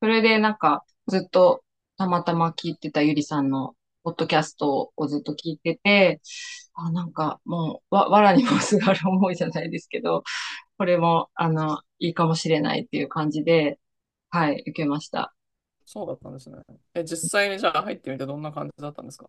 [0.00, 1.62] それでなんかずっと
[1.98, 6.20] たまたま聞いてたゆりさんのポッドキャストをずっと聞いてて、
[6.74, 10.22] あ、なんかもう、わ、藁にもすがる思いじゃないですけど、
[10.78, 13.78] これも、あの、いいかもしれないっていう感じで、
[14.30, 15.34] はい、受けました。
[15.84, 16.58] そうだったんですね。
[16.94, 19.28] え、実際にじゃあ入ってみてどんな感じだったんですか？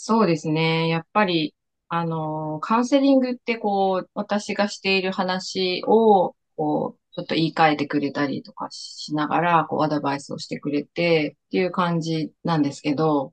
[0.00, 0.86] そうですね。
[0.88, 1.54] やっぱり、
[1.88, 13.32] あの、カウンセリングってこう、私がしている話を、こう、ちょっと言い換えてくれたりとかしながら、こう、アドバイスをしてくれてっていう感じなんですけど、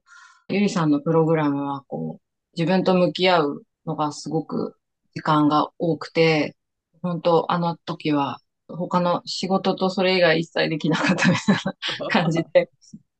[0.50, 2.22] ゆりさんのプログラムは、こう、
[2.58, 4.76] 自分と向き合うのがすごく
[5.14, 6.56] 時間が多くて、
[7.04, 11.56] 本当あの時は、他の仕事とそれ以外一切できなかったみたい
[12.00, 12.72] な感じで、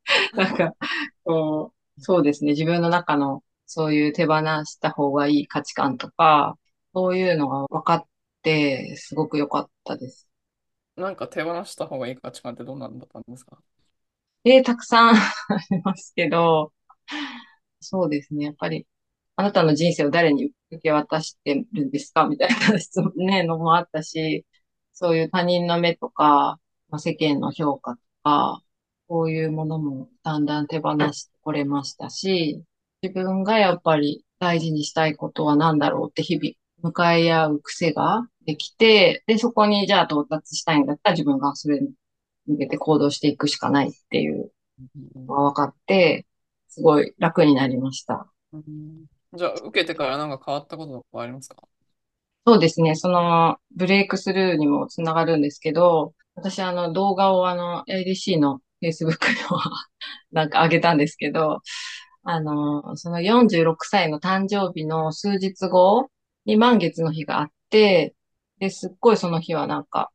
[0.34, 0.74] なんか、
[1.24, 2.52] こう、そうですね。
[2.52, 6.58] 自分の中のそういう手放した方がいい価値観とか、
[6.94, 8.04] そういうのが分かっ
[8.42, 10.30] て、すごく良かったです。
[10.96, 13.58] なんか手放した方がいい価値観ってどんなんだったんですか？
[14.44, 15.18] で、たくさんあ
[15.72, 16.72] りますけど、
[17.80, 18.46] そうですね。
[18.46, 18.86] やっぱり、
[19.36, 22.28] あなたの人生を誰に受け渡してるんですか？
[22.28, 24.46] みたいな質問ね、のもあったし、
[24.94, 28.62] そういう他人の目とか、まあ、世間の評価とか、
[29.08, 32.64] こういうものもだんだん手放してこれましたし、
[33.02, 41.90] 自分がやっぱり大事にしたいことは何だろうって日々向かい合う癖ができて、で、そこにじゃあ到達したいんだったら自分がそれに
[42.48, 44.52] 向けて行動していくしかないっていう
[45.16, 46.26] うんのが分かって、
[46.68, 48.28] すごい楽になりました。
[48.54, 49.06] うん
[49.38, 51.58] じゃあ、受けてからなんか変わったこととかありますか？
[52.48, 52.96] そうですね。
[52.96, 59.18] そのブレイクスルーにもつながるんですけど、私あの動画をあの ADC の Facebook
[59.52, 59.60] の
[60.32, 61.62] なんか上げたんですけど、
[62.24, 66.10] あの、その46歳の誕生日の数日後
[66.46, 68.16] に満月の日があって、
[68.60, 70.12] で、すっごいその日はなんか、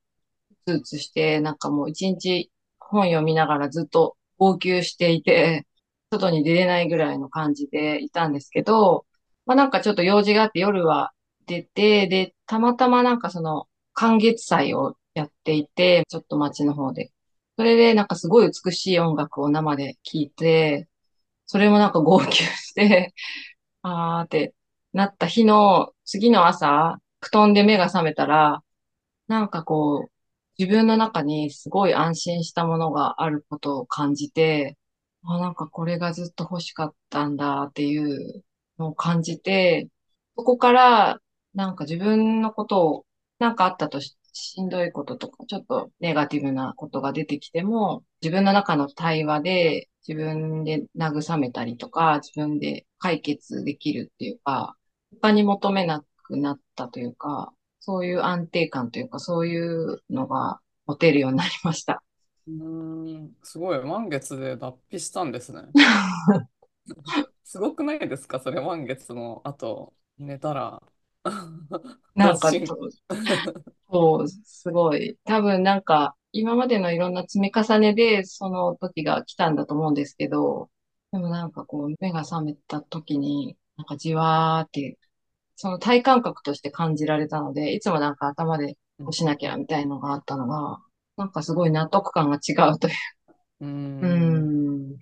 [0.51, 5.67] うつうつして、なんかもう一日本読みながらずっと号泣していて、
[6.11, 9.07] 外に出れないぐらいの感じでいたんですけど、
[9.47, 11.13] まあなんかちょっと用事があって夜は
[11.47, 17.13] 出て、で、たまたまなんかその、寒月祭をやっていて、ちょっと街の方で。
[17.61, 20.89] それでなんかすごい美しい音楽を生で聴いて、
[21.47, 23.15] それもなんか号泣して、
[23.83, 24.55] あーって
[24.95, 28.65] なった日の次の朝、布団で目が覚めたら、
[29.29, 30.13] なんかこう、
[30.59, 34.79] 自分の中にすごい安心したものがあることを感じて、
[35.25, 38.45] あ、なんかこれがずっと欲しかったんだっていう
[38.79, 39.89] のを感じて、
[40.37, 41.21] そこから
[41.55, 43.07] なんか自分のことを、
[43.41, 54.77] なんかあったとし、しんどいこととか、ちょっとネガティブなことが出てきても、自分の中の対話で自分で慰めたりとか、自分で解決できるっていうか、
[55.21, 62.03] 他に求めなくなったというか、そういう安定感というか、そういうのが持てるようになりました。
[62.47, 65.63] うーん、すごい、満月で脱皮したんですね。
[67.45, 68.41] すごくないですか？
[68.41, 70.83] それ満月の後、寝たら。
[72.15, 72.67] なんか脱
[73.91, 75.17] そう、すごい。
[75.25, 80.71] 多分なんか、今までのいろんな積み重ねで、その時が来たんだと思うんですけど、
[81.13, 84.99] でもなんかこう、目が覚めた時に、なんかじわーって、
[85.57, 90.79] その体感覚として感じられたので、いつもなんか頭でこうしなきゃみたいのがあったのが、
[91.17, 92.95] なんかすごい納得感が違うという。
[93.61, 93.67] うー。
[94.01, 94.99] うんん。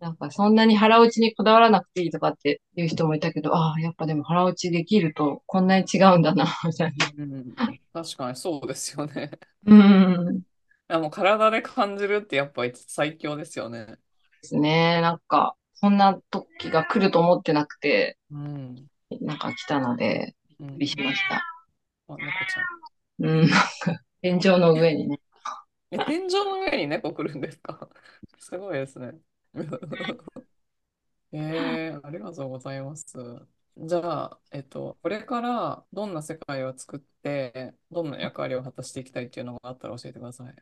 [0.00, 7.06] なんかそんなに腹落ちにこだわらなくていいとかっていう人もいたけど、ああ、やっぱでも腹落ちできるとこんなに違うんだな、みたいな。
[7.16, 7.54] うん
[7.92, 9.30] 確かにそうですよね。
[9.64, 10.38] うん。
[10.38, 10.42] い
[10.88, 13.86] やもう体で感じるってやっぱ最強ですよね。
[13.86, 13.96] で
[14.42, 15.00] すね。
[15.00, 18.74] なんか、そんな時が来ると思ってなくて、うん。
[19.22, 21.36] なんか来たので、うんびっくりしました。
[21.36, 23.28] あ、猫ちゃん。
[23.28, 25.20] うん、なんか、天井の上にね。
[25.90, 27.88] え、天井の上に猫来るんですか？
[28.38, 29.12] すごいですね。
[31.32, 33.16] えー、ありがとうございます。
[33.78, 40.54] じゃあ、えっと、これからどんな世界を作って、どんな役割を果たしていきたいっていうのがあったら教えてください。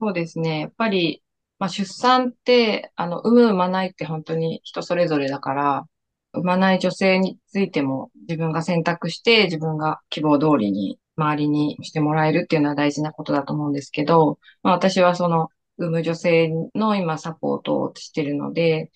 [0.00, 0.60] そうですね。
[0.60, 1.22] やっぱり、
[1.58, 5.86] まあ、出産って、あの、産む、産まないって本当に人それぞれだから、
[6.32, 15.48] 産まない女性についても自分が選択して自分が希望通りに周りにしてもらえるっていうのは大事なことだと思うんですけど、まあ、私はその
[15.78, 18.90] 産む女性の今サポートをしてるので、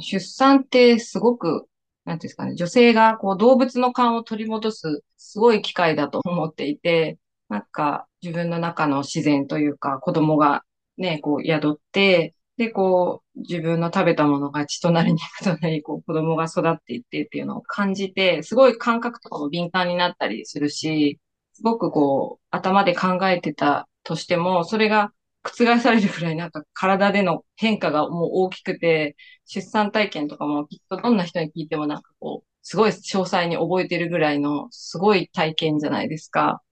[0.00, 1.66] 出産ってすごく、
[2.04, 7.18] なんですかね、女性がこう動物の勘を取り戻すすごい機会だと思っていて、
[7.48, 10.64] なんか自分の中の自然というか子供が
[10.98, 21.18] ね、こう宿って、で、こう自分の食べたものが血となり肉となり、こう子供が育っていってっていうのを感じて、すごい感覚とかも敏感になったりするし、
[21.52, 25.12] すごくこう頭で考えてたとしても、それが
[25.48, 36.62] 覆されるくらいなんか体での変化がもう大きくて、出産体験とかもきっとどんな人に聞いてもなんかこう、すごい詳細に覚えてるぐらいのすごい体験じゃないですか。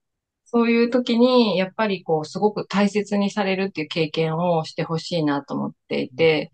[0.45, 6.51] そういう時に、やっぱりこう、すごく大切にされるっていう経験をしてほしいなと思っていて、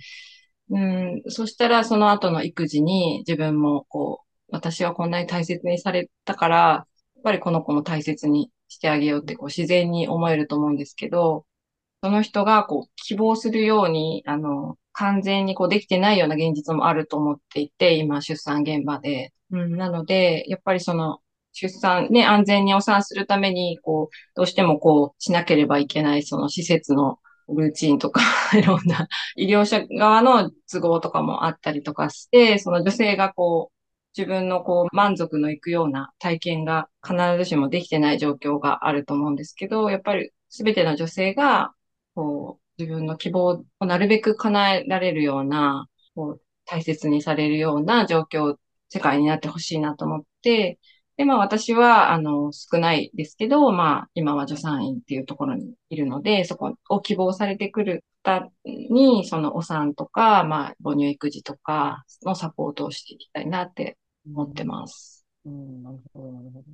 [0.70, 6.86] うん、そしたらその後の育児に自分もこう、私はこんなに大切にされたから、や
[7.20, 11.46] っぱりこの子も大切にしてあげようってこう自然に思えると思うんですけど、
[12.04, 19.34] その人がこう希望するように、あの、完全にこうできてないような現実もあると思っていて、今出産現場で。
[19.52, 21.20] うん、なので、やっぱりその
[21.54, 28.22] 出産ね、安全にお産するために、こう、どうしてもこうしなければいけないその施設のルーチンとか、
[28.58, 33.76] いろんな医療者側の都合とかもあったりとかして、その女性がこう、
[34.18, 41.74] 自分のこう満足のいくような体験が必ずしもできてない状況があると思うんですけど、やっぱり全ての女性が
[42.22, 48.58] こう自分の希望をなるべく叶えられるような、こう大切にされるような状況、
[48.90, 50.80] 世界になってほしいなと思って、
[51.18, 65.26] で、まあ私は、あの、少ないですけど、まあ今は助産院っていうところにいるので、そこを希望されてくる方に、そのお産とか、まあ母乳育児とかのサポートをしていきたいなって思ってます。
[65.44, 66.66] うん、なるほど、なるほど。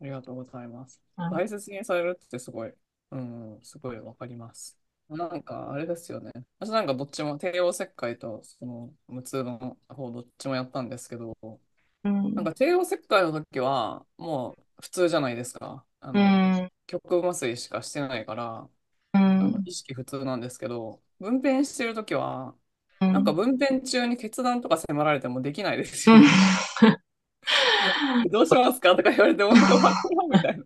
[0.00, 1.00] ありがとうございます。
[1.16, 2.72] はい大切にされるってすごい、
[3.10, 4.81] うん、すごいわかります。
[5.16, 6.32] なんか、あれですよね。
[6.58, 11.36] 私なんかどっちも帝王切開とその無痛の方どっちもやったんですけど、
[12.04, 15.86] うんなんか帝王切開の時はもう普通じゃないですか。
[16.00, 18.70] あうの、ん、極麻酔しかしてないから、
[19.14, 22.56] うあのん、意識普通なんですけど、分娩してる時は、
[23.00, 26.40] うんなんか分娩中に決断とか迫られてもできないですうんよね。
[28.30, 28.94] どうしますか？
[28.96, 29.50] とか言われても、
[29.82, 30.64] わからんみたいな。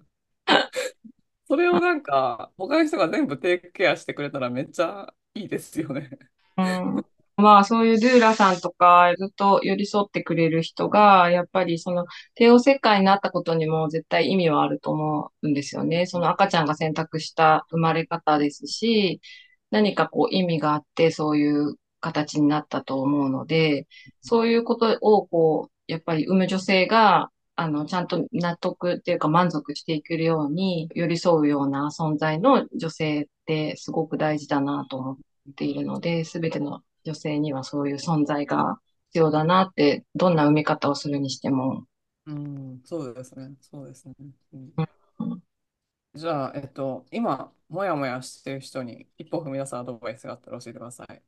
[1.49, 6.11] それをなんか、他の人が全部テイクケアしてくれたらめっちゃいいですよね。
[7.37, 16.07] まあそういうドゥーラさんとかずっと寄り添ってくれる人が、やっぱりその帝王切開になったことにも絶対意味はあると思うんですよね。
[16.07, 19.21] その赤ちゃんが選択した生まれ方ですし、
[19.71, 23.87] 何かこう意味があってそういう形になったと思うので、
[24.23, 38.79] そういうことをこう、やっぱり産む女性があの、ちゃんと納得っていうか満足していけるように寄り添うような存在の女性ってすごく大事だなと思っているので、すべての女性にはそういう存在が
[39.09, 41.87] 必要だなって、どんな産み方をするにしても。
[42.27, 43.55] うん、そうですね。
[43.61, 44.15] そうですね。
[44.19, 44.77] うん
[45.19, 45.43] うん
[46.15, 51.23] じゃあ、えっと、今、もやもやしてる人に一歩踏み出すアドバイスがあったら教えてください。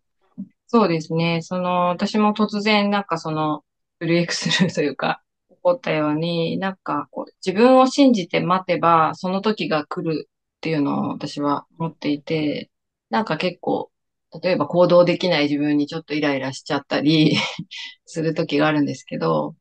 [0.66, 1.42] そうですね。
[1.42, 3.64] その、私も突然なんかその、
[3.98, 5.27] ブレイクスルーというか、起
[5.72, 12.70] こったように、なんかこう、自分を信じて待てば、その時が来るっていうのを私は思っていて、
[13.10, 13.90] なんか結構、
[14.42, 17.36] 例えば行動できない自分にちょっとイライラしちゃったり
[18.06, 19.56] する時があるんですけど、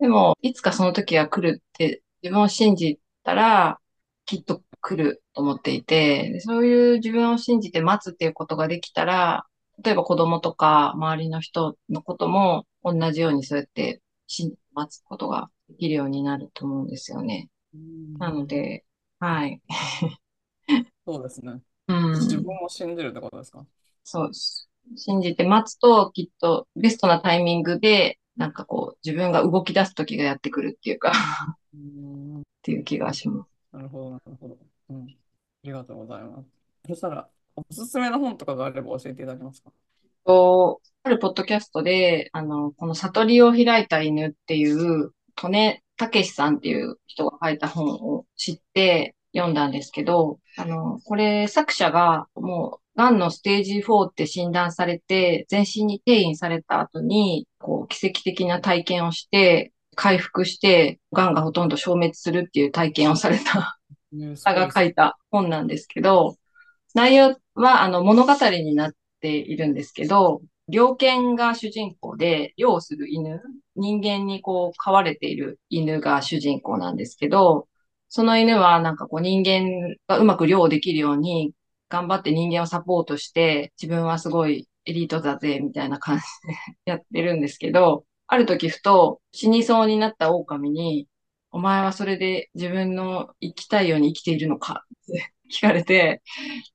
[0.00, 3.80] でも、いつかその時が来るって自分を信じたら、
[4.26, 9.46] きっと来ると思っていて、そういう自分を信じて待つっていうことができたら、
[9.82, 14.00] 例えば子供とか周りの人のことも同じようにそうやって
[14.74, 17.48] 待つことができるようになると思うんですよね。
[18.18, 18.84] なので、
[19.18, 19.60] はい。
[21.06, 21.60] そうですね。
[21.88, 22.12] うん。
[22.12, 23.64] 自分を信じるってことですか？
[24.04, 24.68] そうです。
[24.96, 31.12] 信じて待つと、きっとベストなタイミングで、なんかこう、自分が動き出す時がやってくるっていうか、っ
[31.74, 33.50] うんていう気がします。
[33.72, 34.58] なるほど、なるほど。
[34.90, 35.02] うん。
[35.04, 35.06] あ
[35.62, 36.48] りがとうございます。
[36.88, 39.70] そしたら、おすすめの本とかがあれば教えていただけますか？
[40.24, 45.12] と、あるポッドキャストで、あの、この悟りを開いた犬っていう、
[45.42, 63.78] 利根武さんっていう人が書いた本を知って読んだんですけど、あの、これ作者がもう、癌のステージ4って診断されて、全身に転移された後に、こう、奇跡的な体験をして、回復して、癌がほとんど消滅するっていう体験をされた
[64.12, 64.44] ねす。
[64.44, 66.36] 方が書いた本なんですけど、
[66.94, 68.92] 内容はあの物語になっ
[69.24, 73.40] ているんですけど、猟犬が主人公で、猟をする犬、
[73.76, 77.68] 人間にこう飼われている犬が主人公なんですけど、
[78.08, 81.54] その犬はなんかこう人間がうまく猟できるように
[81.88, 86.54] 頑張って人間をサポートして、自分はすごいエリートだぜ、みたいな感じで
[86.92, 91.08] やってるんですけど、ある時ふと死にそうになった狼に、
[91.50, 96.22] お前はそれで自分の生きたいように生きているのかって聞かれて、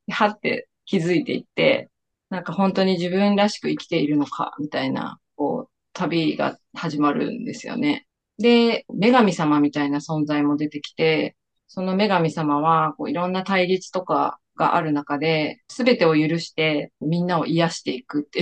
[0.09, 1.88] はって気づいていって、
[2.29, 8.07] なんか本当に自分らしく生きているのかみたいな、こう、旅が始まるんですよね。
[8.37, 11.35] で、女神様みたいな存在も出てきて、
[11.67, 18.41] その女神様は、こういろんな対立とかがある中で、すべてを許してみんなを癒していくって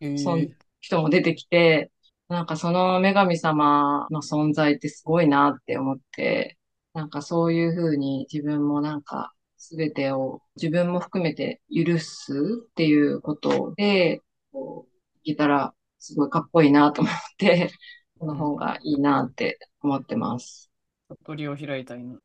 [0.00, 0.48] いうそん
[0.80, 1.90] 人も出てきて、
[2.28, 6.58] なんかその女神様の存在ってすごいなって思って、
[6.92, 9.32] なんかそういうふうに自分もなんか
[9.70, 12.32] 全てを自分も含めて許す
[12.70, 14.20] っていうことで、
[14.52, 14.92] こう、
[15.22, 17.70] いけたらすごいかっこいいなと思って、
[18.18, 20.70] この方がいいなって思ってます。
[21.08, 22.18] 悟りを開いた犬。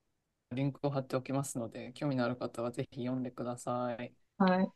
[0.51, 4.13] リンクを貼っておきますので、興味のある方はぜひ読んでください。
[4.37, 4.67] はい。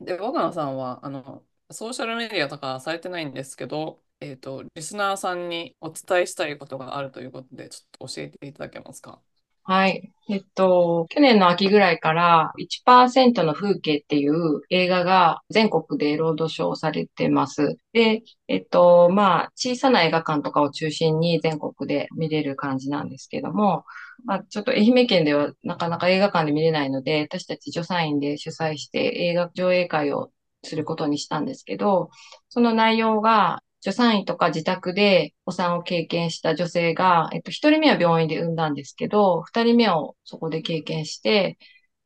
[0.00, 9.22] で、若菜さんは、あの、ソーシャルメディアとかされてないんですけど、えっと、リスナーさんにお伝えしたいことがあるということで、ちょっと教えていただけますか？
[9.66, 10.10] はい。
[10.28, 17.78] えっと、去年の秋ぐらいから1%の風景っていう映画が全国でロードショーされてます。
[17.94, 23.84] で、えっと、まあ、小さな映画館とかを中心に全国で見れる感じなんですけども、
[24.26, 28.98] まあ、ちょっと愛媛県ではなかなか映画館で見れないので、私たち助産院で主催して
[29.30, 30.30] 映画上映会を
[30.62, 32.10] することにしたんですけど、
[32.50, 41.58] その内容が助産院とか自宅でお産を経験した女性が、えっと、一人目は病院で産んだんですけど、二人目をそこで経験して、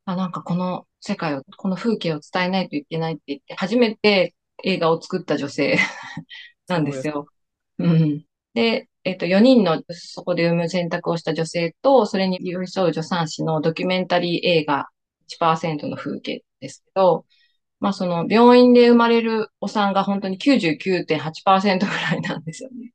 [0.03, 5.77] あ、なんかこの世界を、この風景を伝えないといけないって言って、初めて映画を作った女性
[6.67, 7.27] なんですよ。
[7.77, 8.25] うん。
[8.53, 14.89] で、えっと、4人のそこで産む選択をした女性と、それに寄り添う助産師のドキュメンタリー映画
[15.29, 17.25] 1%の風景ですけど、
[17.79, 22.93] まあその病院で生まれるお産が本当に99.8%ぐらいなんですよね。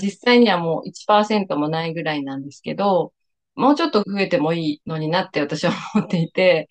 [0.00, 3.12] 実際にはもう1%もないぐらいなんですけど、
[3.54, 6.68] もうちょっと増えてもいいのになって私は思っていて、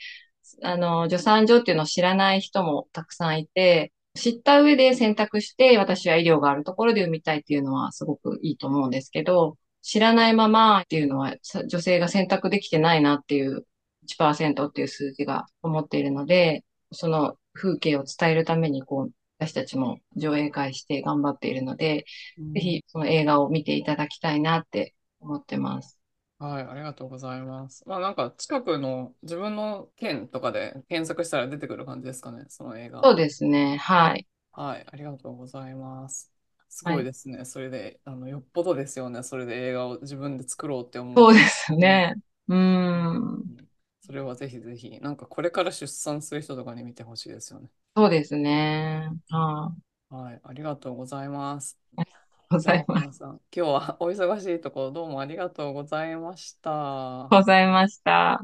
[0.64, 11.36] あの、助産所っていうのを知らない人もたくさんいて、知った上で選択して私は医療があるところで産みたいっていうのはすごくいいと思うんですけど、知らないままっていうのは
[11.68, 13.66] 女性が選択できてないなっていう
[14.03, 22.06] 1%っていう数字が思っているので、その風景を伝えるためにこう、私たちも上映会して頑張っているので、
[22.38, 25.99] うんぜひその映画を見ていただきたいなって思ってます。
[26.39, 27.84] はい、ありがとうございます。
[27.88, 33.02] まあなんか近くの自分の県とかで検索したら出てくる感じですかね、その映画。
[33.04, 33.78] そうですね。
[33.78, 34.28] はい。
[34.54, 36.32] はい、ありがとうございます。
[36.70, 37.45] すごいですね。
[37.45, 39.24] それで、あの、よっぽどですよね。
[39.24, 41.26] それで映画を自分で作ろうって思う。
[41.26, 42.16] そうですね。
[42.47, 43.70] うーん。
[44.12, 47.70] うんそれはぜひぜひ、なんかこれから出産する人とかに見てほしいですよね。
[47.95, 49.09] そうですね。
[49.30, 49.74] は
[50.09, 51.80] はい、ありがとうございます。
[51.97, 52.03] い。
[52.49, 53.24] ございます。
[53.24, 57.30] 今日はお忙しいところどうもありがとうございました。
[57.32, 58.43] ございました。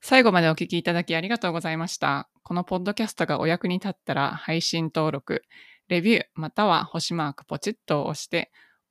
[0.00, 2.28] 最後までお聞きいただきありがとうございました。
[2.42, 5.44] このポッドキャストがお役に立ったら配信登録、
[5.86, 8.50] レビューまたは星マークポチッとを押して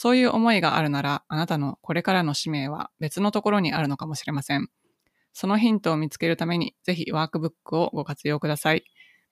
[0.00, 4.68] そういう思いがあるなら、あなたのこれからの使命は別のところにあるのかもしれません。
[5.32, 8.84] そのヒントを見つけるために、ぜひワークブックをご活用ください。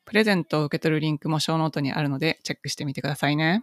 [0.05, 3.63] プレゼントを受け取るリンクもショーノートにあるので、チェックしてみてくださいね。